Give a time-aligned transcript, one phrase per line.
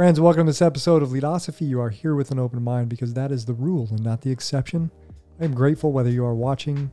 [0.00, 1.66] Friends, welcome to this episode of Leadosophy.
[1.66, 4.30] You are here with an open mind because that is the rule and not the
[4.30, 4.90] exception.
[5.38, 6.90] I am grateful whether you are watching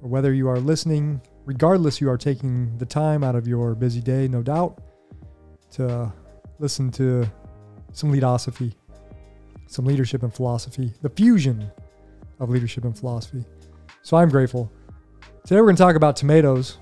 [0.00, 1.20] or whether you are listening.
[1.44, 4.80] Regardless, you are taking the time out of your busy day, no doubt,
[5.72, 6.12] to
[6.60, 7.28] listen to
[7.90, 8.76] some leadosophy,
[9.66, 11.68] some leadership and philosophy, the fusion
[12.38, 13.44] of leadership and philosophy.
[14.02, 14.70] So I'm grateful.
[15.42, 16.78] Today we're going to talk about tomatoes,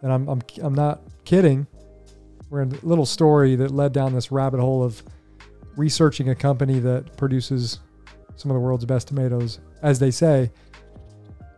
[0.00, 1.66] and I'm, I'm, I'm not kidding.
[2.54, 5.02] We're in a little story that led down this rabbit hole of
[5.76, 7.80] researching a company that produces
[8.36, 10.52] some of the world's best tomatoes, as they say.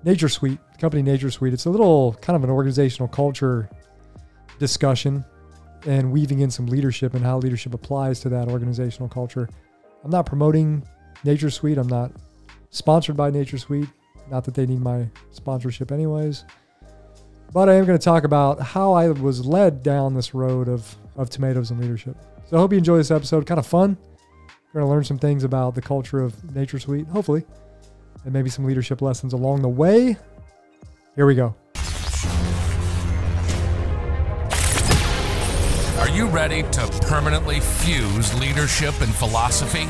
[0.04, 1.52] Nature Sweet, company Nature Sweet.
[1.52, 3.68] It's a little kind of an organizational culture
[4.58, 5.22] discussion
[5.86, 9.50] and weaving in some leadership and how leadership applies to that organizational culture.
[10.02, 10.82] I'm not promoting
[11.24, 11.76] Nature Sweet.
[11.76, 12.10] I'm not
[12.70, 13.90] sponsored by Nature Sweet.
[14.30, 16.46] Not that they need my sponsorship, anyways.
[17.52, 20.94] But I am going to talk about how I was led down this road of,
[21.16, 22.16] of tomatoes and leadership.
[22.50, 23.46] So I hope you enjoy this episode.
[23.46, 23.96] Kind of fun.
[24.72, 27.44] We're Going to learn some things about the culture of Nature Sweet, hopefully,
[28.24, 30.16] and maybe some leadership lessons along the way.
[31.14, 31.54] Here we go.
[35.98, 39.86] Are you ready to permanently fuse leadership and philosophy?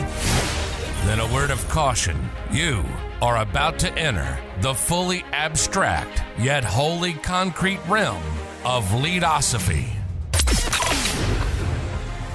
[1.05, 2.17] Then a word of caution.
[2.53, 2.85] You
[3.23, 8.23] are about to enter the fully abstract yet wholly concrete realm
[8.65, 9.87] of leadosophy.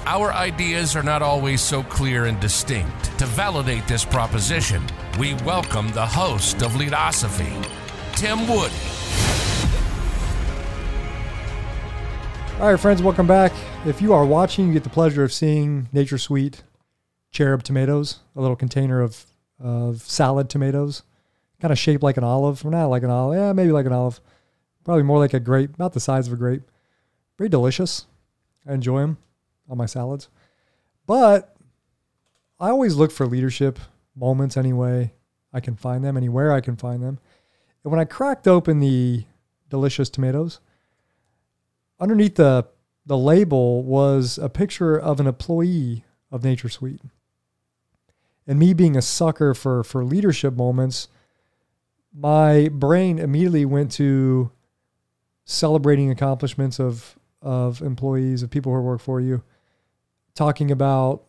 [0.04, 3.16] Our ideas are not always so clear and distinct.
[3.18, 4.82] To validate this proposition,
[5.18, 7.52] we welcome the host of Leadosophy,
[8.16, 8.72] Tim Wood.
[12.60, 13.52] All right, friends, welcome back.
[13.86, 16.64] If you are watching, you get the pleasure of seeing Nature Sweet
[17.30, 19.24] cherub tomatoes, a little container of,
[19.58, 21.02] of salad tomatoes,
[21.60, 22.64] kind of shaped like an olive.
[22.64, 24.20] Not like an olive, yeah, maybe like an olive.
[24.84, 26.62] Probably more like a grape, about the size of a grape.
[27.38, 28.06] Very delicious.
[28.66, 29.18] I enjoy them
[29.68, 30.28] on my salads.
[31.06, 31.56] But
[32.58, 33.78] I always look for leadership
[34.14, 35.12] moments anyway.
[35.52, 37.18] I can find them anywhere I can find them.
[37.84, 39.24] And when I cracked open the
[39.68, 40.60] delicious tomatoes,
[42.00, 42.66] underneath the
[43.04, 47.00] the label was a picture of an employee of Nature Sweet.
[48.46, 51.08] And me being a sucker for for leadership moments,
[52.12, 54.50] my brain immediately went to
[55.44, 59.42] celebrating accomplishments of of employees, of people who work for you,
[60.34, 61.24] talking about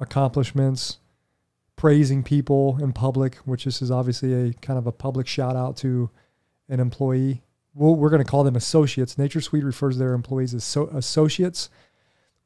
[0.00, 0.98] accomplishments,
[1.76, 5.76] praising people in public, which this is obviously a kind of a public shout out
[5.78, 6.10] to
[6.68, 7.42] an employee.
[7.74, 9.18] We're going to call them associates.
[9.18, 11.70] Nature Sweet refers to their employees as so associates,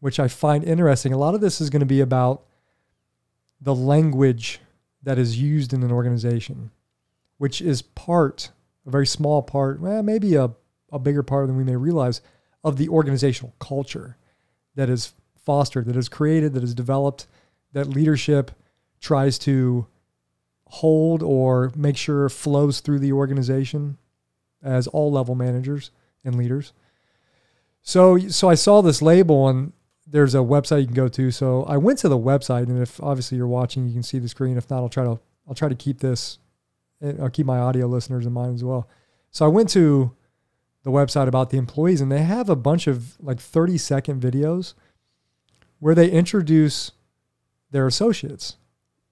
[0.00, 1.12] which I find interesting.
[1.12, 2.44] A lot of this is going to be about
[3.60, 4.60] the language
[5.02, 6.70] that is used in an organization,
[7.38, 8.50] which is part,
[8.86, 10.50] a very small part, well, maybe a,
[10.92, 12.20] a bigger part than we may realize
[12.64, 14.16] of the organizational culture
[14.74, 15.12] that is
[15.44, 17.26] fostered, that is created, that is developed,
[17.72, 18.50] that leadership
[19.00, 19.86] tries to
[20.66, 23.96] hold or make sure flows through the organization
[24.62, 25.90] as all level managers
[26.24, 26.72] and leaders.
[27.82, 29.72] So so I saw this label and
[30.10, 31.30] there's a website you can go to.
[31.30, 34.28] So I went to the website and if obviously you're watching you can see the
[34.28, 34.56] screen.
[34.56, 36.38] If not, I'll try to I'll try to keep this
[37.02, 38.88] eh, I'll keep my audio listeners in mind as well.
[39.30, 40.14] So I went to
[40.84, 44.74] the website about the employees and they have a bunch of like 30 second videos
[45.80, 46.92] where they introduce
[47.70, 48.56] their associates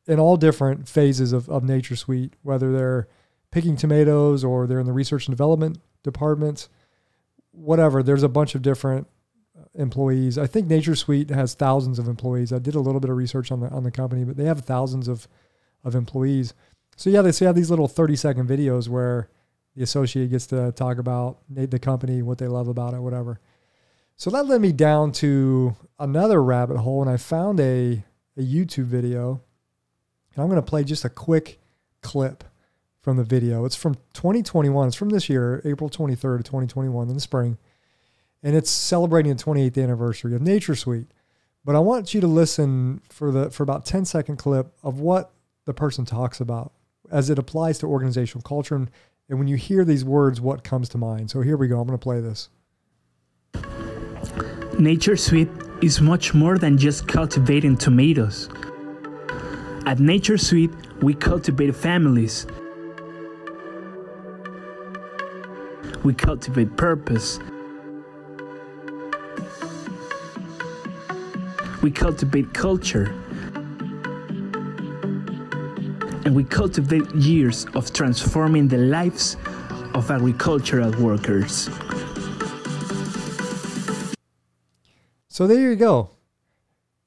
[0.06, 3.08] in all different phases of, of Nature Sweet, whether they're
[3.50, 6.68] picking tomatoes or they're in the research and development department,
[7.50, 8.02] whatever.
[8.02, 9.08] There's a bunch of different
[9.76, 10.38] employees.
[10.38, 12.52] I think Nature Sweet has thousands of employees.
[12.52, 14.60] I did a little bit of research on the on the company, but they have
[14.60, 15.28] thousands of
[15.84, 16.54] of employees.
[16.96, 19.28] So yeah, they say have these little 30 second videos where
[19.76, 23.38] the associate gets to talk about the company, what they love about it, whatever.
[24.16, 28.02] So that led me down to another rabbit hole, and I found a,
[28.36, 29.42] a YouTube video.
[30.34, 31.60] And I'm going to play just a quick
[32.00, 32.42] clip
[33.02, 33.66] from the video.
[33.66, 34.88] It's from 2021.
[34.88, 37.58] It's from this year, April 23rd, 2021, in the spring.
[38.46, 41.08] And it's celebrating the 28th anniversary of Nature Sweet.
[41.64, 45.32] But I want you to listen for the for about 10 second clip of what
[45.64, 46.72] the person talks about
[47.10, 48.76] as it applies to organizational culture.
[48.76, 48.88] And,
[49.28, 51.28] and when you hear these words, what comes to mind?
[51.28, 51.80] So here we go.
[51.80, 52.48] I'm going to play this.
[54.78, 55.48] Nature Sweet
[55.82, 58.48] is much more than just cultivating tomatoes.
[59.86, 60.70] At Nature Sweet,
[61.02, 62.46] we cultivate families.
[66.04, 67.40] We cultivate purpose.
[71.86, 73.14] We cultivate culture.
[76.24, 79.36] And we cultivate years of transforming the lives
[79.94, 81.70] of agricultural workers.
[85.28, 86.10] So there you go.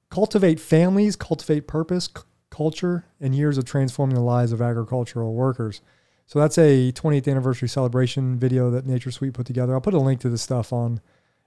[0.10, 5.82] cultivate families, cultivate purpose, c- culture, and years of transforming the lives of agricultural workers.
[6.26, 9.74] So that's a 28th anniversary celebration video that Nature Sweet put together.
[9.74, 11.02] I'll put a link to this stuff on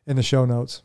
[0.07, 0.83] in the show notes.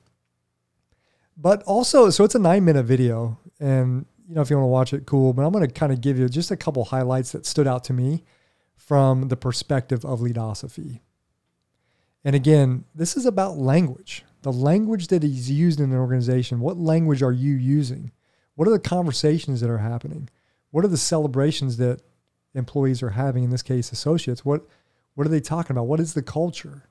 [1.37, 4.71] But also, so it's a nine minute video, and you know if you want to
[4.71, 5.33] watch it, cool.
[5.33, 7.83] But I'm going to kind of give you just a couple highlights that stood out
[7.85, 8.23] to me
[8.75, 11.01] from the perspective of leadosophy.
[12.23, 14.25] And again, this is about language.
[14.41, 16.59] The language that is used in an organization.
[16.59, 18.11] What language are you using?
[18.55, 20.29] What are the conversations that are happening?
[20.71, 22.01] What are the celebrations that
[22.55, 23.43] employees are having?
[23.43, 24.43] In this case, associates.
[24.43, 24.65] What
[25.13, 25.87] what are they talking about?
[25.87, 26.89] What is the culture?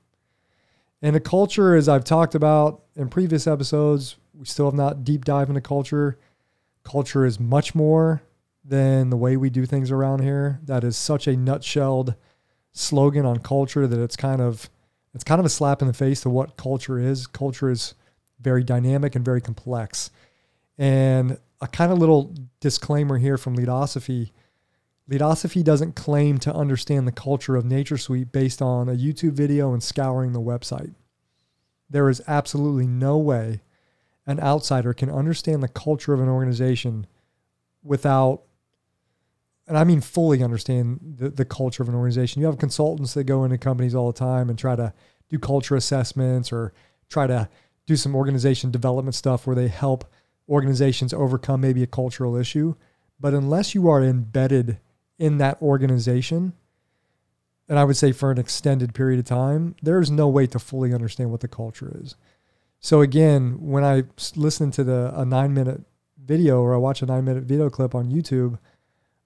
[1.01, 5.25] And the culture, as I've talked about in previous episodes, we still have not deep
[5.25, 6.17] dive into culture.
[6.83, 8.21] Culture is much more
[8.63, 10.59] than the way we do things around here.
[10.63, 12.15] That is such a nutshelled
[12.73, 14.69] slogan on culture that it's kind of
[15.13, 17.25] it's kind of a slap in the face to what culture is.
[17.25, 17.95] Culture is
[18.39, 20.11] very dynamic and very complex.
[20.77, 24.31] And a kind of little disclaimer here from Leadosophy.
[25.07, 29.73] Leadosophy doesn't claim to understand the culture of Nature Sweet based on a YouTube video
[29.73, 30.93] and scouring the website.
[31.89, 33.61] There is absolutely no way
[34.27, 37.07] an outsider can understand the culture of an organization
[37.81, 38.43] without
[39.67, 42.41] and I mean fully understand the, the culture of an organization.
[42.41, 44.93] You have consultants that go into companies all the time and try to
[45.29, 46.73] do culture assessments or
[47.09, 47.49] try to
[47.85, 50.05] do some organization development stuff where they help
[50.47, 52.75] organizations overcome maybe a cultural issue.
[53.19, 54.79] But unless you are embedded
[55.19, 56.53] in that organization,
[57.67, 60.93] and I would say for an extended period of time, there's no way to fully
[60.93, 62.15] understand what the culture is.
[62.79, 64.03] So again, when I
[64.35, 65.81] listen to the a nine minute
[66.23, 68.59] video or I watch a nine minute video clip on YouTube,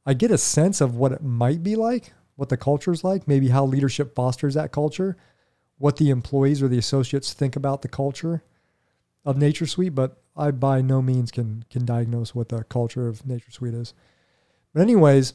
[0.05, 3.27] I get a sense of what it might be like, what the culture is like,
[3.27, 5.17] maybe how leadership fosters that culture,
[5.77, 8.43] what the employees or the associates think about the culture
[9.25, 13.25] of Nature Sweet, but I by no means can can diagnose what the culture of
[13.25, 13.93] Nature Sweet is.
[14.73, 15.33] But anyways,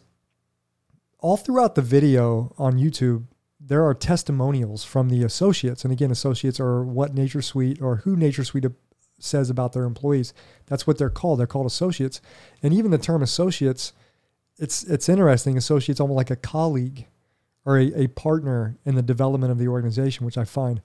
[1.18, 3.26] all throughout the video on YouTube,
[3.66, 5.84] there are testimonials from the associates.
[5.84, 8.64] And again, associates are what Nature Sweet or who Nature Sweet
[9.18, 10.32] says about their employees.
[10.66, 11.40] That's what they're called.
[11.40, 12.20] They're called associates.
[12.62, 13.92] And even the term associates,
[14.58, 15.56] it's it's interesting.
[15.56, 17.06] Associates almost like a colleague
[17.64, 20.80] or a, a partner in the development of the organization, which I find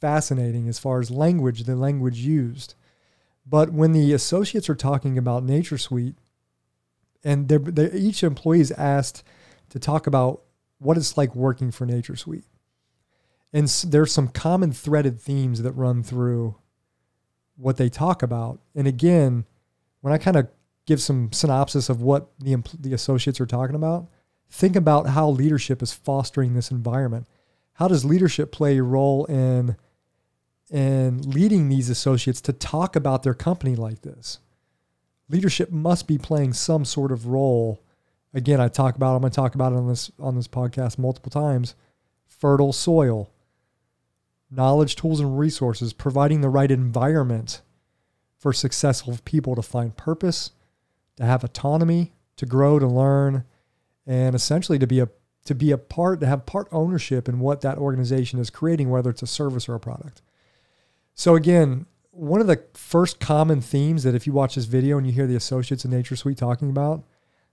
[0.00, 2.74] fascinating as far as language, the language used.
[3.44, 6.14] But when the associates are talking about Nature Sweet,
[7.24, 9.24] and they're, they're, each employee is asked
[9.70, 10.42] to talk about
[10.80, 12.44] what it's like working for Nature Sweet.
[13.52, 16.56] And there's some common threaded themes that run through
[17.56, 18.60] what they talk about.
[18.74, 19.44] And again,
[20.00, 20.48] when I kind of
[20.86, 24.08] give some synopsis of what the the associates are talking about,
[24.48, 27.26] think about how leadership is fostering this environment.
[27.74, 29.76] How does leadership play a role in
[30.70, 34.38] in leading these associates to talk about their company like this?
[35.28, 37.82] Leadership must be playing some sort of role
[38.34, 39.14] again, I talk about.
[39.14, 41.74] I'm going to talk about it on this on this podcast multiple times.
[42.26, 43.30] Fertile soil,
[44.50, 47.62] knowledge, tools, and resources, providing the right environment
[48.38, 50.52] for successful people to find purpose,
[51.16, 53.44] to have autonomy, to grow, to learn,
[54.06, 55.08] and essentially to be a
[55.44, 59.10] to be a part, to have part ownership in what that organization is creating, whether
[59.10, 60.20] it's a service or a product.
[61.14, 65.06] So again, one of the first common themes that if you watch this video and
[65.06, 67.04] you hear the associates in Nature Sweet talking about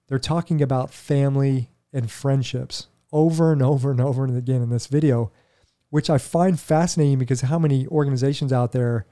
[0.07, 4.87] they're talking about family and friendships over and over and over and again in this
[4.87, 5.31] video,
[5.89, 9.05] which I find fascinating because how many organizations out there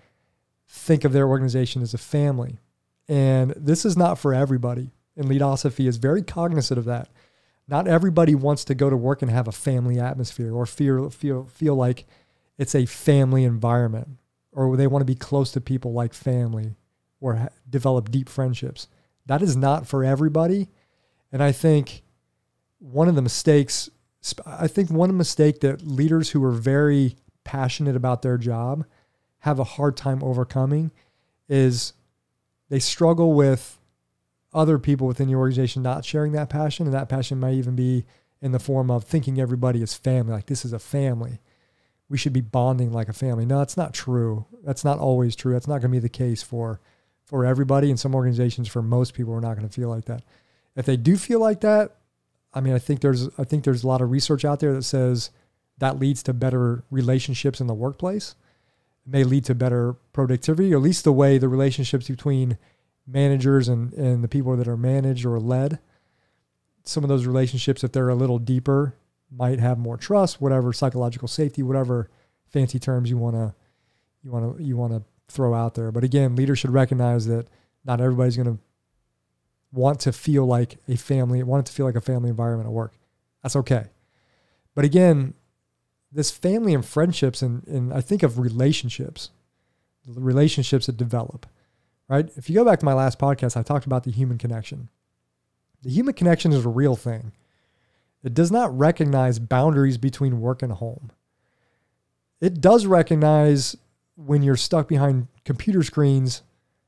[0.67, 2.59] think of their organization as a family.
[3.07, 4.91] And this is not for everybody.
[5.15, 7.09] And Leadosophy is very cognizant of that.
[7.67, 11.45] Not everybody wants to go to work and have a family atmosphere or feel feel
[11.45, 12.05] feel like
[12.57, 14.07] it's a family environment
[14.51, 16.75] or they want to be close to people like family
[17.19, 18.87] or ha- develop deep friendships.
[19.25, 20.69] That is not for everybody.
[21.35, 22.01] And I think
[22.79, 23.89] one of the mistakes,
[24.45, 28.85] I think one mistake that leaders who are very passionate about their job
[29.39, 30.91] have a hard time overcoming
[31.49, 31.91] is
[32.69, 33.81] they struggle with
[34.53, 36.85] other people within the organization not sharing that passion.
[36.85, 38.05] And that passion might even be
[38.41, 41.41] in the form of thinking everybody is family, like this is a family.
[42.07, 43.45] We should be bonding like a family.
[43.45, 44.45] No, that's not true.
[44.63, 45.51] That's not always true.
[45.51, 46.79] That's not going to be the case for
[47.25, 47.91] for everybody.
[47.91, 50.23] In some organizations, for most people, we're not going to feel like that.
[50.75, 51.95] If they do feel like that,
[52.53, 54.83] I mean, I think there's I think there's a lot of research out there that
[54.83, 55.29] says
[55.77, 58.35] that leads to better relationships in the workplace.
[59.05, 62.57] It may lead to better productivity, or at least the way the relationships between
[63.05, 65.79] managers and, and the people that are managed or led.
[66.83, 68.95] Some of those relationships, if they're a little deeper,
[69.29, 72.09] might have more trust, whatever psychological safety, whatever
[72.47, 73.53] fancy terms you wanna
[74.23, 75.91] you wanna you wanna throw out there.
[75.91, 77.47] But again, leaders should recognize that
[77.83, 78.57] Not everybody's to
[79.75, 82.73] want to feel like a family, want it to feel like a family environment at
[82.73, 82.93] work.
[83.43, 83.87] That's okay.
[84.73, 85.33] But again,
[86.11, 89.31] this family and friendships, and, and I think of relationships,
[90.07, 91.45] relationships that develop,
[92.07, 92.29] right?
[92.35, 94.89] If you go back to my last podcast, I talked about the human connection.
[95.83, 97.33] The human connection is a real thing.
[98.23, 101.11] It does not recognize boundaries between work and home.
[102.41, 103.75] It does recognize
[104.15, 106.41] when you're stuck behind computer screens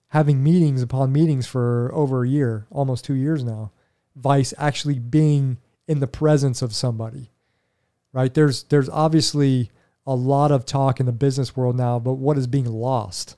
[0.10, 3.72] having meetings upon meetings for over a year, almost two years now,
[4.16, 7.32] vice actually being in the presence of somebody.
[8.14, 8.34] Right?
[8.34, 9.70] There's there's obviously
[10.06, 13.36] a lot of talk in the business world now, but what is being lost?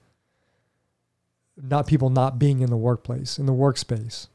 [1.57, 4.27] Not people not being in the workplace, in the workspace.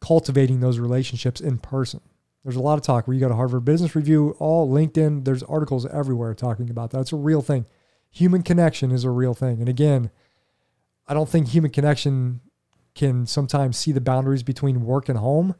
[0.00, 2.00] Cultivating those relationships in person.
[2.44, 5.42] There's a lot of talk where you go to Harvard Business Review, all LinkedIn, there's
[5.42, 7.00] articles everywhere talking about that.
[7.00, 7.66] It's a real thing.
[8.10, 9.60] Human connection is a real thing.
[9.60, 10.10] And again,
[11.06, 12.40] I don't think human connection
[12.94, 15.54] can sometimes see the boundaries between work and home.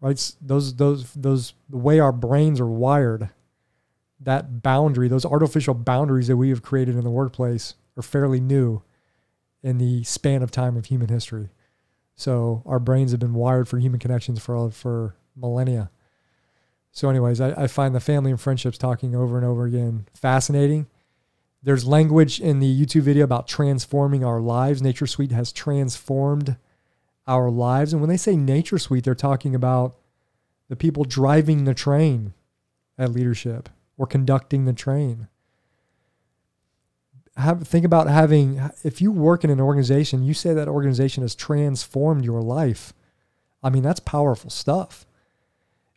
[0.00, 0.32] Right?
[0.40, 3.30] Those those those the way our brains are wired,
[4.20, 8.82] that boundary, those artificial boundaries that we have created in the workplace are fairly new
[9.62, 11.50] in the span of time of human history.
[12.14, 15.90] So our brains have been wired for human connections for for millennia.
[16.90, 20.86] So, anyways, I, I find the family and friendships talking over and over again fascinating.
[21.62, 24.80] There's language in the YouTube video about transforming our lives.
[24.80, 26.56] Nature Sweet has transformed
[27.26, 27.92] our lives.
[27.92, 29.96] And when they say Nature Sweet, they're talking about
[30.68, 32.34] the people driving the train
[32.96, 35.28] at leadership or conducting the train.
[37.36, 41.34] Have, think about having, if you work in an organization, you say that organization has
[41.34, 42.92] transformed your life.
[43.62, 45.06] I mean, that's powerful stuff.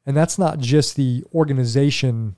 [0.06, 2.36] And that's not just the organization,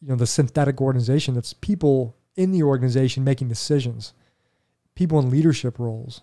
[0.00, 1.34] you know, the synthetic organization.
[1.34, 4.12] That's people in the organization making decisions,
[4.94, 6.22] people in leadership roles.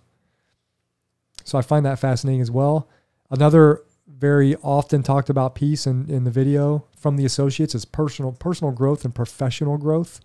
[1.44, 2.88] So I find that fascinating as well.
[3.30, 8.32] Another very often talked about piece in, in the video from the associates is personal
[8.32, 10.20] personal growth and professional growth.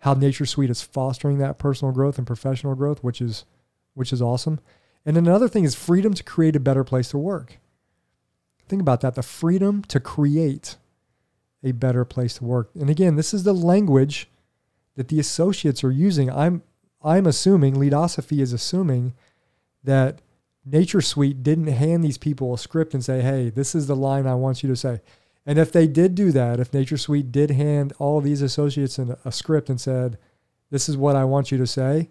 [0.00, 3.44] How Nature Sweet is fostering that personal growth and professional growth, which is
[3.94, 4.60] which is awesome.
[5.04, 7.58] And then another thing is freedom to create a better place to work.
[8.68, 10.76] Think about that the freedom to create
[11.62, 12.70] a better place to work.
[12.74, 14.28] And again, this is the language
[14.96, 16.30] that the associates are using.
[16.30, 16.62] I'm
[17.02, 19.14] I'm assuming Leadosophy is assuming
[19.84, 20.20] that
[20.64, 24.26] Nature Sweet didn't hand these people a script and say, "Hey, this is the line
[24.26, 25.00] I want you to say."
[25.46, 29.18] And if they did do that, if Nature Sweet did hand all these associates a,
[29.24, 30.18] a script and said,
[30.70, 32.10] "This is what I want you to say,"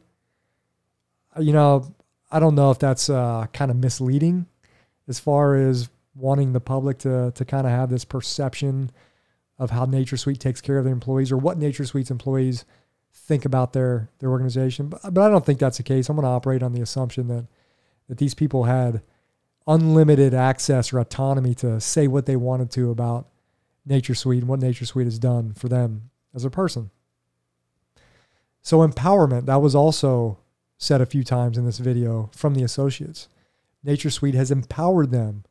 [1.40, 1.94] you know,
[2.32, 4.48] I don't know if that's uh, kind of misleading
[5.08, 8.90] as far as wanting the public to to kind of have this perception
[9.60, 12.66] of how Nature Sweet takes care of their employees or what Nature Sweet's employees
[13.14, 14.88] think about their their organization.
[14.88, 16.10] But, but I don't think that's the case.
[16.10, 17.46] I'm going to operate on the assumption that
[18.08, 19.02] that these people had
[19.68, 23.28] unlimited access or autonomy to say what they wanted to about
[23.86, 26.90] Nature Sweet and what Nature Sweet has done for them as a person.
[28.62, 30.40] So empowerment, that was also
[30.78, 33.28] said a few times in this video from the associates.
[33.84, 35.44] Nature Sweet has empowered them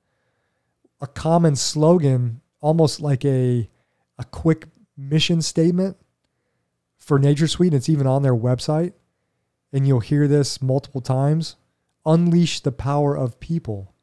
[1.00, 3.68] a common slogan, almost like a
[4.18, 5.96] a quick mission statement
[6.98, 7.72] for Nature Sweet.
[7.72, 8.92] It's even on their website,
[9.72, 11.56] and you'll hear this multiple times.
[12.04, 13.94] Unleash the power of people.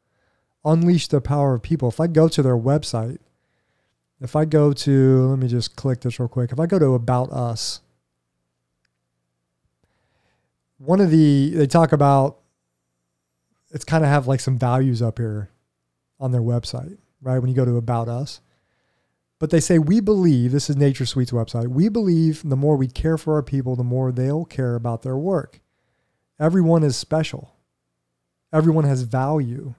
[0.64, 1.88] Unleash the power of people.
[1.88, 3.18] If I go to their website,
[4.20, 6.50] if I go to, let me just click this real quick.
[6.52, 7.80] If I go to About Us,
[10.78, 12.38] one of the, they talk about,
[13.70, 15.50] it's kind of have like some values up here
[16.18, 17.38] on their website, right?
[17.38, 18.40] When you go to About Us.
[19.38, 22.88] But they say, we believe, this is Nature Sweet's website, we believe the more we
[22.88, 25.60] care for our people, the more they'll care about their work.
[26.40, 27.54] Everyone is special,
[28.52, 29.74] everyone has value.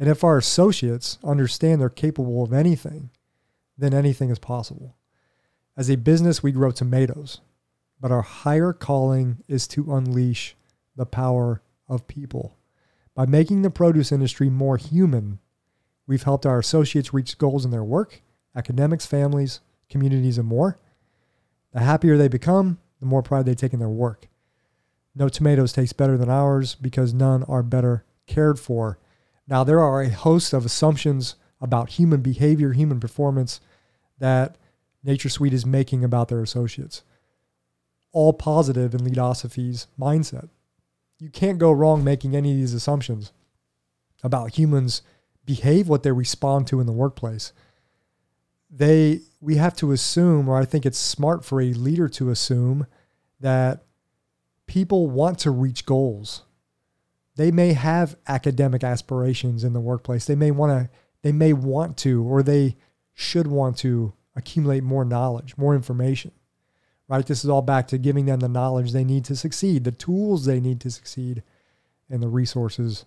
[0.00, 3.10] And if our associates understand they're capable of anything,
[3.76, 4.94] then anything is possible.
[5.76, 7.40] As a business, we grow tomatoes,
[8.00, 10.54] but our higher calling is to unleash
[10.94, 12.56] the power of people.
[13.16, 15.40] By making the produce industry more human,
[16.08, 18.22] We've helped our associates reach goals in their work,
[18.58, 20.78] academics, families, communities, and more.
[21.72, 24.26] The happier they become, the more pride they take in their work.
[25.14, 28.98] No tomatoes taste better than ours because none are better cared for.
[29.46, 33.60] Now, there are a host of assumptions about human behavior, human performance
[34.18, 34.56] that
[35.02, 37.02] Nature Sweet is making about their associates.
[38.12, 40.48] All positive in Leadosophy's mindset.
[41.18, 43.32] You can't go wrong making any of these assumptions
[44.22, 45.02] about humans
[45.44, 47.52] behave, what they respond to in the workplace.
[48.70, 52.86] They we have to assume, or I think it's smart for a leader to assume
[53.40, 53.84] that
[54.66, 56.42] people want to reach goals.
[57.36, 60.26] They may have academic aspirations in the workplace.
[60.26, 60.90] They may want to
[61.22, 62.76] they may want to or they
[63.14, 66.32] should want to accumulate more knowledge, more information.
[67.08, 67.26] Right?
[67.26, 70.44] This is all back to giving them the knowledge they need to succeed, the tools
[70.44, 71.42] they need to succeed,
[72.10, 73.06] and the resources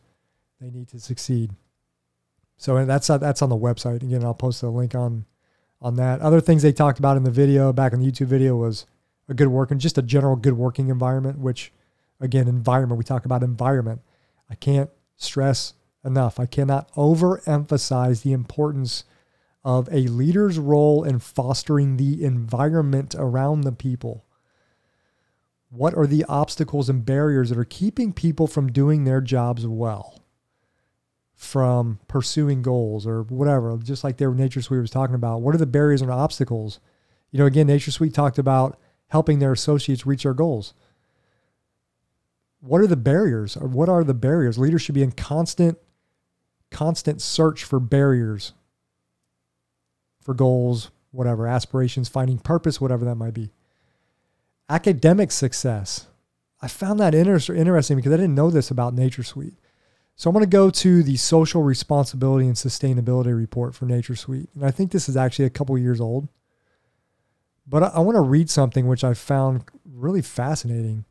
[0.59, 1.51] they need to succeed.
[2.57, 4.01] So and that's that's on the website.
[4.03, 5.25] Again, I'll post a link on
[5.81, 6.21] on that.
[6.21, 8.85] Other things they talked about in the video, back in the YouTube video, was
[9.27, 11.39] a good working, just a general good working environment.
[11.39, 11.71] Which,
[12.19, 12.97] again, environment.
[12.97, 14.01] We talk about environment.
[14.49, 15.73] I can't stress
[16.03, 16.39] enough.
[16.39, 19.05] I cannot overemphasize the importance
[19.63, 24.25] of a leader's role in fostering the environment around the people.
[25.69, 30.20] What are the obstacles and barriers that are keeping people from doing their jobs well?
[31.41, 35.41] From pursuing goals or whatever, just like their Nature Sweet was talking about.
[35.41, 36.79] What are the barriers and obstacles?
[37.31, 40.75] You know, again, Nature Sweet talked about helping their associates reach their goals.
[42.59, 44.59] What are the barriers or what are the barriers?
[44.59, 45.79] Leaders should be in constant,
[46.69, 48.53] constant search for barriers
[50.21, 53.51] for goals, whatever, aspirations, finding purpose, whatever that might be.
[54.69, 56.05] Academic success.
[56.61, 59.55] I found that inter- interesting because I didn't know this about Nature Sweet.
[60.21, 64.49] So I'm going to go to the social responsibility and sustainability report for Nature Sweet.
[64.53, 66.27] And I think this is actually a couple years old.
[67.65, 71.05] But I, want to read something which I found really fascinating.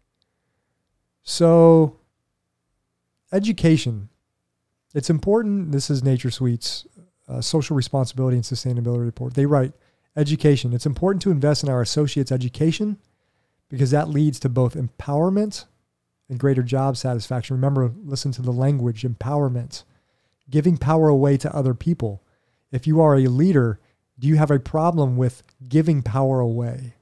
[1.24, 1.96] So,
[3.32, 4.10] education.
[4.94, 5.72] It's important.
[5.72, 6.86] This is Nature Sweet's
[7.26, 9.34] uh, social responsibility and sustainability report.
[9.34, 9.72] They write
[10.16, 10.72] education.
[10.72, 12.96] It's important to invest in our associates' education
[13.68, 15.64] because that leads to both empowerment
[16.30, 17.56] and greater job satisfaction.
[17.56, 19.82] Remember, listen to the language empowerment,
[20.48, 22.22] giving power away to other people.
[22.70, 23.80] If you are a leader,
[24.18, 26.94] do you have a problem with giving power away?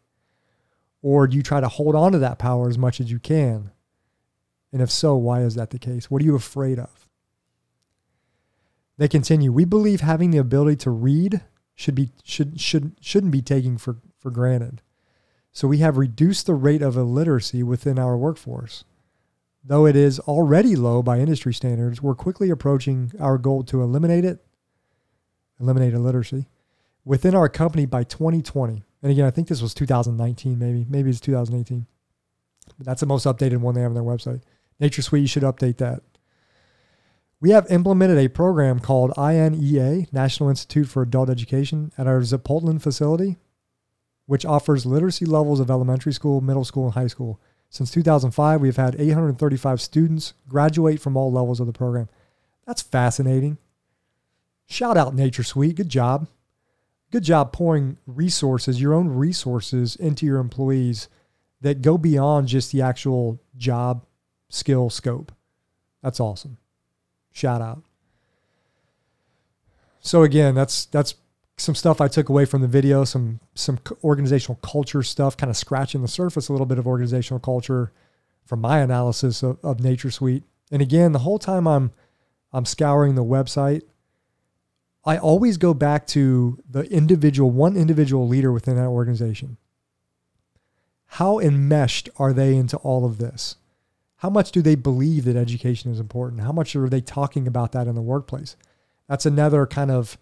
[1.02, 3.70] Or do you try to hold on to that power as much as you can?
[4.72, 6.10] And if so, why is that the case?
[6.10, 7.08] What are you afraid of?
[8.96, 11.42] They continue, we believe having the ability to read
[11.76, 14.82] should be should should shouldn't be taken for, for granted.
[15.52, 18.84] So we have reduced the rate of illiteracy within our workforce.
[19.68, 24.24] Though it is already low by industry standards, we're quickly approaching our goal to eliminate
[24.24, 24.42] it,
[25.60, 26.48] eliminate illiteracy
[27.04, 28.82] within our company by 2020.
[29.02, 31.86] And again, I think this was 2019, maybe, maybe it's 2018.
[32.78, 34.40] But that's the most updated one they have on their website.
[34.80, 36.00] Nature Sweet, you should update that.
[37.38, 42.80] We have implemented a program called INEA, National Institute for Adult Education, at our Zapolton
[42.80, 43.36] facility,
[44.24, 47.38] which offers literacy levels of elementary school, middle school, and high school.
[47.70, 52.08] Since 2005, we've had 835 students graduate from all levels of the program.
[52.66, 53.58] That's fascinating.
[54.66, 55.76] Shout out Nature Sweet.
[55.76, 56.28] Good job.
[57.10, 61.08] Good job pouring resources, your own resources, into your employees
[61.60, 64.04] that go beyond just the actual job
[64.50, 65.32] skill scope.
[66.02, 66.58] That's awesome.
[67.32, 67.82] Shout out.
[70.00, 71.14] So again, that's that's
[71.58, 75.56] some stuff I took away from the video, some some organizational culture stuff, kind of
[75.56, 77.92] scratching the surface a little bit of organizational culture
[78.44, 80.44] from my analysis of, of Nature Sweet.
[80.70, 81.92] And again, the whole time I'm
[82.52, 83.82] I'm scouring the website,
[85.04, 89.56] I always go back to the individual, one individual leader within that organization.
[91.12, 93.56] How enmeshed are they into all of this?
[94.16, 96.42] How much do they believe that education is important?
[96.42, 98.56] How much are they talking about that in the workplace?
[99.08, 100.18] That's another kind of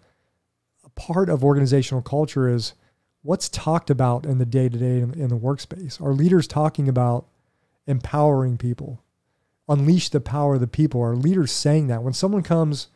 [0.96, 2.74] part of organizational culture is
[3.22, 6.00] what's talked about in the day to day in the workspace.
[6.00, 7.26] Are leaders talking about
[7.86, 9.02] empowering people,
[9.68, 11.00] unleash the power of the people?
[11.00, 12.88] Are leaders saying that when someone comes,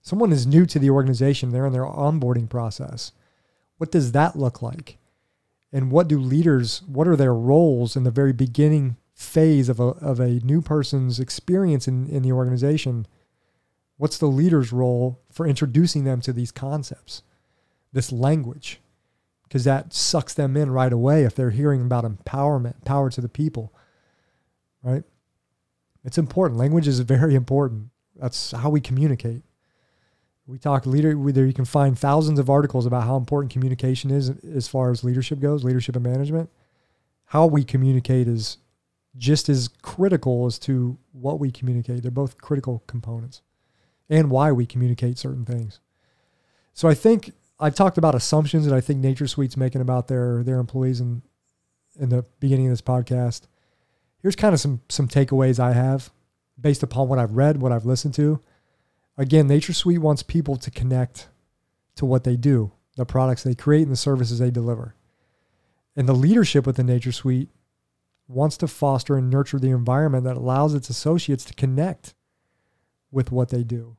[0.00, 3.12] someone is new to the organization, they're in their onboarding process.
[3.78, 4.98] What does that look like?
[5.72, 9.84] And what do leaders, what are their roles in the very beginning phase of a,
[9.84, 13.06] of a new person's experience in, in the organization,
[13.96, 17.22] what's the leader's role for introducing them to these concepts,
[17.92, 18.80] this language?
[19.44, 23.28] Because that sucks them in right away if they're hearing about empowerment, power to the
[23.28, 23.72] people,
[24.82, 25.04] right?
[26.04, 26.58] It's important.
[26.58, 27.88] Language is very important.
[28.14, 29.42] That's how we communicate.
[30.46, 31.10] We talk leader.
[31.10, 35.40] You can find thousands of articles about how important communication is as far as leadership
[35.40, 36.50] goes, leadership and management.
[37.26, 38.58] How we communicate is
[39.16, 42.02] just as critical as to what we communicate.
[42.02, 43.42] They're both critical components
[44.08, 45.80] and why we communicate certain things.
[46.72, 50.42] So I think I've talked about assumptions that I think Nature Sweet's making about their
[50.44, 51.22] their employees in
[51.98, 53.42] in the beginning of this podcast.
[54.20, 56.10] Here's kind of some some takeaways I have
[56.60, 58.40] based upon what I've read, what I've listened to.
[59.16, 61.28] Again, Nature Sweet wants people to connect
[61.96, 64.94] to what they do, the products they create and the services they deliver.
[65.96, 67.48] And the leadership within Nature Sweet
[68.28, 72.14] wants to foster and nurture the environment that allows its associates to connect
[73.10, 73.96] with what they do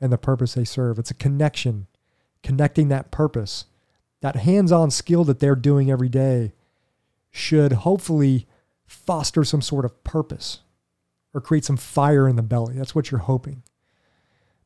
[0.00, 0.98] and the purpose they serve.
[0.98, 1.86] It's a connection,
[2.42, 3.66] connecting that purpose.
[4.20, 6.52] That hands on skill that they're doing every day
[7.30, 8.46] should hopefully
[8.86, 10.60] foster some sort of purpose
[11.32, 12.74] or create some fire in the belly.
[12.74, 13.62] That's what you're hoping.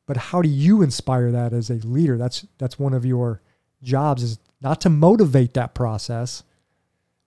[0.05, 2.17] But how do you inspire that as a leader?
[2.17, 3.41] That's that's one of your
[3.81, 6.43] jobs is not to motivate that process.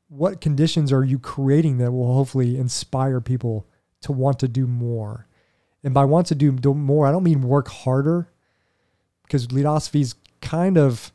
[0.09, 3.67] What conditions are you creating that will hopefully inspire people
[4.03, 5.27] to want to do more?
[5.85, 8.29] And by want to do, more, I don't mean work harder,
[9.23, 11.13] because Leadosophy is kind of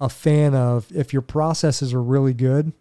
[0.00, 2.72] a fan of if your processes are really good,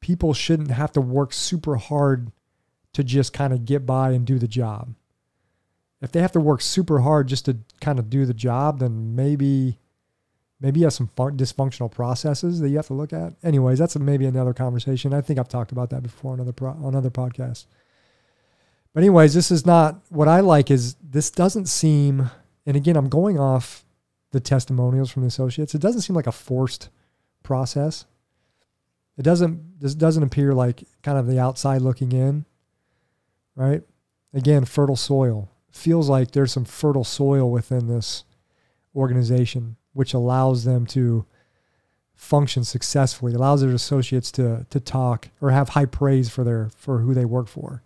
[0.00, 2.30] people shouldn't have to work super hard
[2.92, 4.94] to just kind of get by and do the job.
[6.00, 9.16] If they have to work super hard just to kind of do the job, then
[9.16, 9.78] maybe
[10.60, 13.34] maybe you have some fun, dysfunctional processes that you have to look at.
[13.42, 15.12] Anyways, that's a, maybe another conversation.
[15.12, 17.66] I think I've talked about that before on other pro, on other podcasts.
[18.94, 20.70] But anyways, this is not what I like.
[20.70, 22.30] Is this doesn't seem,
[22.66, 23.84] and again, I'm going off
[24.30, 25.74] the testimonials from the associates.
[25.74, 26.90] It doesn't seem like a forced
[27.42, 28.04] process.
[29.16, 29.80] It doesn't.
[29.80, 32.44] This doesn't appear like kind of the outside looking in,
[33.56, 33.82] right?
[34.32, 38.24] Again, fertile soil feels like there's some fertile soil within this
[38.94, 41.24] organization, which allows them to
[42.14, 47.00] function successfully, allows their associates to to talk or have high praise for their for
[47.00, 47.82] who they work for,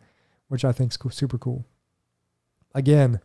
[0.48, 1.64] which I think is super cool.
[2.74, 3.20] Again,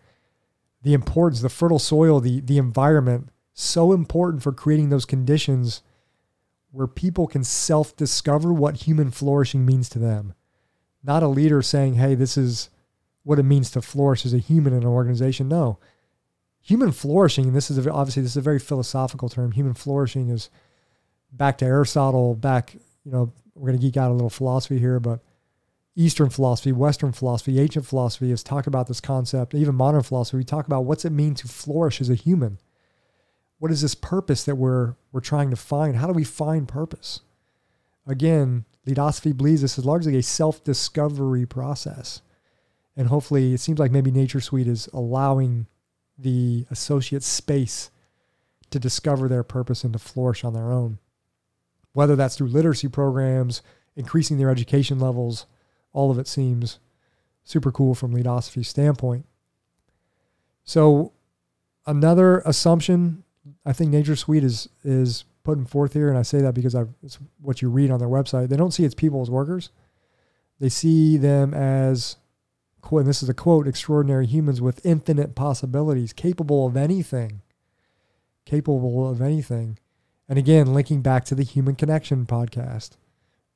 [0.82, 5.82] the importance, the fertile soil, the the environment, so important for creating those conditions
[6.72, 10.34] where people can self-discover what human flourishing means to them.
[11.04, 12.70] Not a leader saying, "Hey, this is
[13.24, 15.80] what it means to flourish as a human in an organization." No.
[16.62, 19.54] Human flourishing, and this is a, obviously this is a very philosophical term.
[19.54, 20.50] Human flourishing is
[21.32, 25.00] back to Aristotle, back, you know, we're going to geek out a little philosophy here,
[25.00, 25.22] but
[26.00, 29.56] Eastern philosophy, Western philosophy, ancient philosophy has talked about this concept.
[29.56, 32.60] Even modern philosophy, we talk about what's it mean to flourish as a human.
[33.58, 35.96] What is this purpose that we're we're trying to find?
[35.96, 37.22] How do we find purpose?
[38.06, 42.22] Again, Leadosophy believes this is largely a self-discovery process.
[42.96, 45.66] And hopefully it seems like maybe Nature Sweet is allowing
[46.16, 47.90] the associate space
[48.70, 51.00] to discover their purpose and to flourish on their own.
[51.94, 53.64] Whether that's through literacy programs,
[53.96, 55.48] increasing their education levels,
[55.94, 56.80] all of it seems
[57.44, 59.26] super cool from Leadosophy's standpoint.
[60.64, 61.14] So
[61.86, 63.24] another assumption
[63.66, 66.90] I think Nature Sweet is is putting forth here, and I say that because I've,
[67.02, 68.50] it's what you read on their website.
[68.50, 69.70] They don't see its people as workers;
[70.60, 72.18] they see them as,
[72.82, 77.42] quote, and this is a quote: "extraordinary humans with infinite possibilities, capable of anything,
[78.46, 79.80] capable of anything."
[80.30, 82.98] And again, linking back to the Human Connection podcast,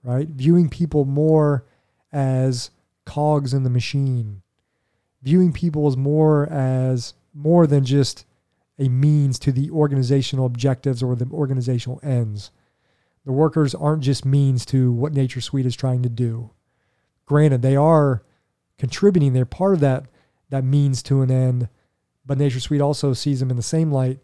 [0.04, 0.28] right?
[0.28, 1.65] Viewing people more
[2.12, 2.71] as
[3.06, 4.41] cogs in the machine,
[5.21, 8.26] viewing people as more as more than just
[8.78, 12.52] a means to the organizational objectives or the organizational ends.
[13.26, 16.52] The workers aren't just means to what Nature Sweet is trying to do.
[17.26, 18.24] Granted, they are
[18.78, 20.06] contributing, they're part of that
[20.52, 21.69] that means to an end,
[22.26, 24.19] but Nature Sweet also sees them in the same light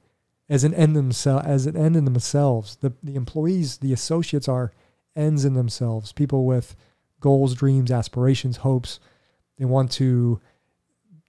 [0.50, 2.76] as an end themselves as an end in themselves.
[2.78, 4.72] The the employees, the associates are
[5.16, 6.12] ends in themselves.
[6.12, 6.76] People with
[7.20, 9.00] goals, dreams, aspirations, hopes.
[9.58, 10.40] They want to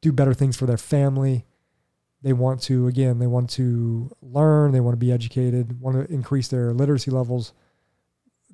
[0.00, 1.44] do better things for their family.
[2.22, 6.12] They want to, again, they want to learn, they want to be educated, want to
[6.12, 7.52] increase their literacy levels.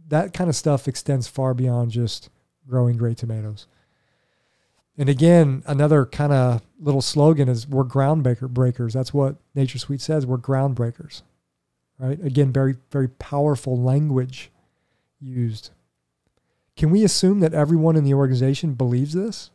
[0.09, 2.29] That kind of stuff extends far beyond just
[2.68, 3.66] growing great tomatoes.
[4.97, 8.92] And again, another kind of little slogan is we're groundbreaker breakers.
[8.92, 10.27] That's what Nature Sweet says.
[10.27, 11.23] We're groundbreakers.
[11.99, 12.23] Right?
[12.23, 14.51] Again, very, very powerful language
[15.20, 15.70] used.
[16.77, 19.51] Can we assume that everyone in the organization believes this?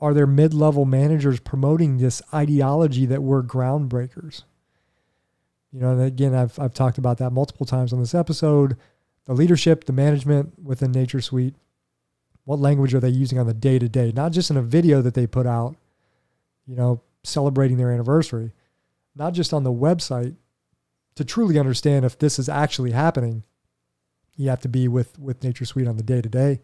[0.00, 4.42] Are there mid level managers promoting this ideology that we're groundbreakers?
[5.72, 8.76] You know, and again, I've, I've talked about that multiple times on this episode.
[9.24, 11.54] The leadership, the management within Nature Sweet,
[12.44, 14.12] what language are they using on the day to day?
[14.14, 15.76] Not just in a video that they put out,
[16.66, 18.52] you know, celebrating their anniversary,
[19.16, 20.36] not just on the website
[21.14, 23.42] to truly understand if this is actually happening
[24.36, 26.60] you have to be with with Nature Sweet on the day to day,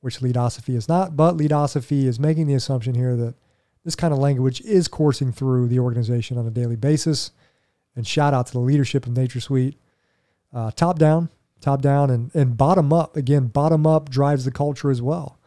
[0.00, 1.16] which Leadosophy is not.
[1.16, 3.34] But Leadosophy is making the assumption here that
[3.84, 7.32] this kind of language is coursing through the organization on a daily basis.
[7.94, 9.76] And shout out to the leadership of Nature Sweet,
[10.52, 11.28] uh, top down,
[11.60, 13.16] top down, and and bottom up.
[13.16, 15.38] Again, bottom up drives the culture as well.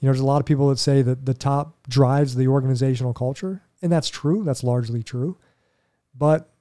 [0.00, 3.12] You know, there's a lot of people that say that the top drives the organizational
[3.14, 4.42] culture, and that's true.
[4.42, 5.36] That's largely true.
[6.14, 6.51] But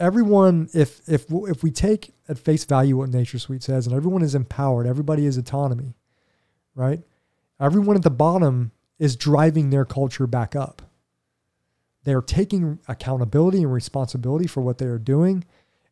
[0.00, 4.22] everyone, if if if we take at face value what Nature Sweet says, and everyone
[4.22, 5.94] is empowered, everybody is autonomy,
[6.74, 7.02] right?
[7.60, 10.82] Everyone at the bottom is driving their culture back up.
[12.04, 15.44] They're taking accountability and responsibility for what they are doing,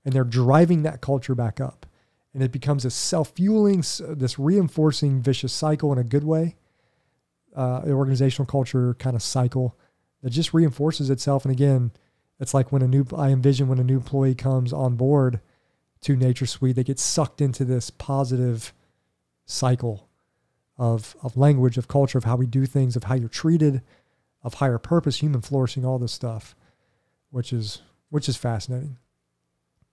[0.05, 1.85] and they're driving that culture back up.
[2.33, 6.57] And it becomes a self fueling, this reinforcing vicious cycle in a good way,
[7.55, 9.77] uh, organizational culture kind of cycle
[10.23, 11.45] that just reinforces itself.
[11.45, 11.93] And again,
[12.41, 15.41] it's like when a new, I envision when a new employee comes on board
[16.03, 18.73] to Nature Sweet, they get sucked into this positive
[19.45, 20.09] cycle
[20.77, 23.83] of, of language, of culture, of how we do things, of how you're treated,
[24.43, 26.55] of higher purpose, human flourishing, all this stuff,
[27.31, 28.97] which is which is fascinating.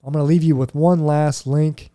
[0.02, 1.90] I'm going to leave you with one last link,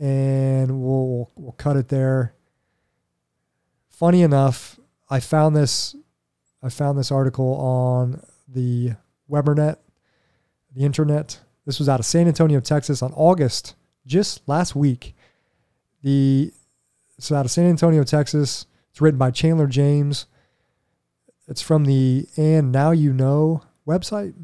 [0.00, 2.34] and we'll we'll cut it there.
[3.90, 5.94] Funny enough, I found this
[6.62, 8.94] I found this article on the
[9.30, 9.76] Webernet,
[10.74, 11.40] the internet.
[11.66, 13.74] This was out of San Antonio, Texas, on August,
[14.06, 15.14] just last week.
[16.02, 16.52] The
[17.16, 18.66] it's out of San Antonio, Texas.
[18.90, 20.26] It's written by Chandler James.
[21.48, 24.34] It's from the And Now You Know website.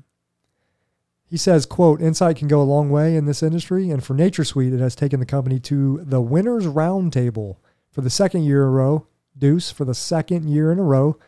[1.26, 4.44] He says, quote, insight can go a long way in this industry, and for Nature
[4.44, 7.56] Sweet, it has taken the company to the winners roundtable
[7.90, 11.18] for the second year in a row, Deuce for the second year in a row.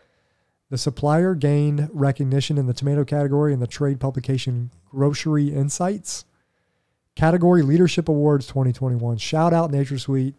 [0.69, 6.25] The supplier gained recognition in the tomato category in the trade publication Grocery Insights.
[7.15, 9.19] Category Leadership Awards 2021.
[9.19, 10.35] Shout out Nature Sweet.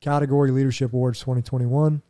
[0.00, 2.02] Category Leadership Awards 2021.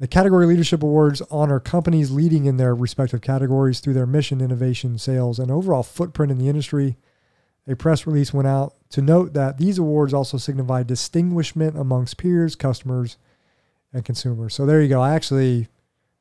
[0.00, 4.98] The Category Leadership Awards honor companies leading in their respective categories through their mission, innovation,
[4.98, 6.96] sales, and overall footprint in the industry.
[7.68, 12.56] A press release went out to note that these awards also signify distinguishment amongst peers,
[12.56, 13.18] customers,
[13.92, 14.54] and consumers.
[14.54, 15.00] So there you go.
[15.00, 15.68] I actually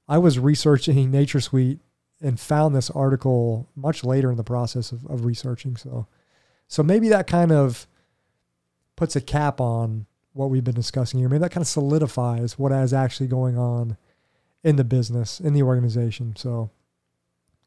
[0.07, 1.79] I was researching Nature Sweet
[2.21, 5.77] and found this article much later in the process of, of researching.
[5.77, 6.07] So
[6.67, 7.87] so maybe that kind of
[8.95, 11.29] puts a cap on what we've been discussing here.
[11.29, 13.97] Maybe that kind of solidifies what is actually going on
[14.63, 16.35] in the business, in the organization.
[16.35, 16.69] So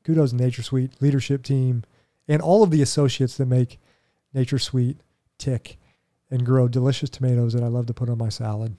[0.04, 1.84] kudos Nature Sweet leadership team
[2.28, 3.80] and all of the associates that make
[4.34, 4.98] Nature Sweet
[5.38, 5.78] tick
[6.30, 8.76] and grow delicious tomatoes that I love to put on my salad.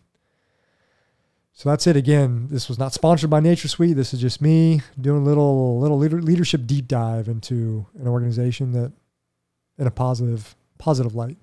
[1.54, 1.96] So that's it.
[1.96, 3.94] Again, this was not sponsored by Nature Sweet.
[3.94, 8.92] This is just me doing a little little leadership deep dive into an organization that
[9.78, 11.38] in a positive positive light.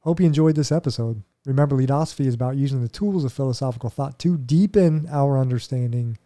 [0.00, 1.22] Hope you enjoyed this episode.
[1.44, 6.16] Remember, Leadosophy is about using the tools of philosophical thought to deepen our understanding,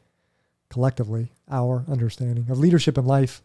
[0.68, 3.42] collectively, our understanding of leadership and life.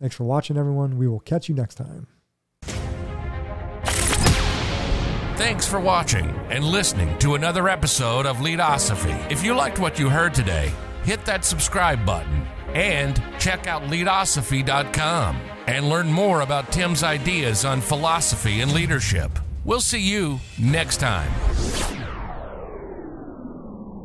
[0.00, 0.98] Thanks for watching, everyone.
[0.98, 2.08] We will catch you next time.
[5.42, 9.10] Thanks for watching and listening to another episode of Leadosophy.
[9.28, 10.70] If you liked what you heard today,
[11.02, 17.80] hit that subscribe button and check out leadosophy.com and learn more about Tim's ideas on
[17.80, 19.36] philosophy and leadership.
[19.64, 21.32] We'll see you next time.